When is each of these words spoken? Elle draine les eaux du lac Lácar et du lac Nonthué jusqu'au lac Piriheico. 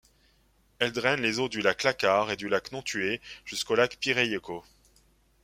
Elle 0.79 0.93
draine 0.93 1.21
les 1.21 1.37
eaux 1.37 1.47
du 1.47 1.61
lac 1.61 1.83
Lácar 1.83 2.31
et 2.31 2.35
du 2.35 2.49
lac 2.49 2.71
Nonthué 2.71 3.21
jusqu'au 3.45 3.75
lac 3.75 3.97
Piriheico. 3.99 4.65